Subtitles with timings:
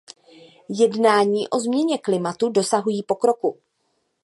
[0.79, 3.57] Jednání o změně klimatu dosahují pokroku.